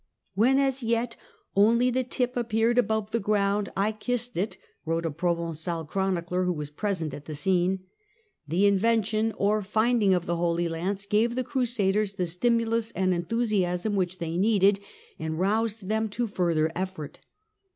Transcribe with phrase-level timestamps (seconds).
[0.33, 1.15] "When as yet
[1.55, 6.53] only the tip appeared above the ground, I kissed it," wrote a Provencal chronicler who
[6.53, 7.81] was present at the scene.
[8.47, 13.13] The" Inven tion" or" Finding" of the Holy Lance gave the Crusaders the stimulus and
[13.13, 14.79] enthusiasm which they needed,
[15.19, 17.19] and roused them to further effort.